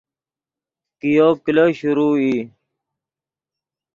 [0.99, 2.35] کئیو کلو شروع ای